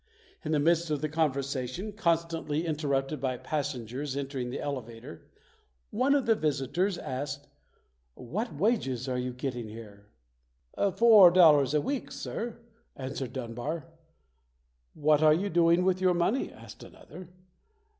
In 0.43 0.51
the 0.51 0.57
midst 0.59 0.89
of 0.89 1.01
the 1.01 1.07
conversation, 1.09 1.91
constantly 1.93 2.65
interrupted 2.65 3.21
by 3.21 3.37
passengers 3.37 4.17
entering 4.17 4.49
the 4.49 4.59
elevator, 4.59 5.27
one 5.91 6.15
of 6.15 6.25
the 6.25 6.33
visitors 6.33 6.97
asked, 6.97 7.47
"What 8.15 8.51
wages 8.55 9.07
are 9.07 9.19
you 9.19 9.31
getting 9.31 9.67
here?" 9.69 10.07
"Four 10.95 11.29
dollars 11.29 11.75
a 11.75 11.81
week, 11.81 12.11
Sir", 12.11 12.57
answered 12.95 13.33
Dunbar. 13.33 13.85
"What 14.95 15.21
are 15.21 15.35
you 15.35 15.49
doing 15.51 15.83
with 15.85 16.01
your 16.01 16.15
money?" 16.15 16.51
asked 16.51 16.81
another. 16.81 17.29